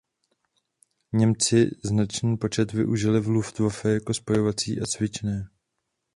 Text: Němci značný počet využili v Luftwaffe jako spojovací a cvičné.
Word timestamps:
Němci 1.13 1.69
značný 1.83 2.37
počet 2.37 2.73
využili 2.73 3.19
v 3.19 3.27
Luftwaffe 3.27 3.89
jako 3.93 4.13
spojovací 4.13 4.79
a 4.81 4.85
cvičné. 4.85 5.49